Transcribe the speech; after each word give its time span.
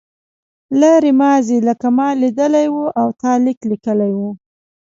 لرې 0.79 1.11
ماضي 1.21 1.57
لکه 1.67 1.87
ما 1.97 2.09
لیدلې 2.21 2.65
وه 2.75 2.87
او 3.01 3.07
تا 3.21 3.31
لیک 3.43 3.59
لیکلی 3.71 4.11
و. 4.17 4.19